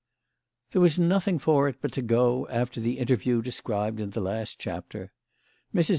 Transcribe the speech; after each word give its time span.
THERE 0.71 0.81
was 0.81 0.97
nothing 0.97 1.37
for 1.37 1.67
it 1.67 1.75
but 1.79 1.91
to 1.91 2.01
go, 2.01 2.47
after 2.47 2.81
the 2.81 2.97
inter 2.97 3.15
view 3.15 3.43
described 3.43 3.99
in 3.99 4.09
the 4.09 4.19
last 4.19 4.57
chapter. 4.57 5.11
Mrs. 5.75 5.89